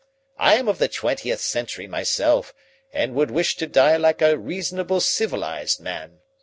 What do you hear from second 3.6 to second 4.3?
die like